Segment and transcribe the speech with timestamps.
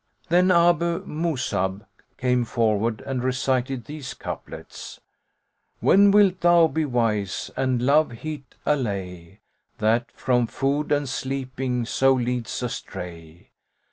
[0.29, 1.85] '"Then Abu Mus'ab
[2.17, 4.99] came forward and recited these couplets,
[5.79, 11.85] "When wilt thou be wise and love heat allay * That from food and sleeping
[11.85, 13.51] so leads astray?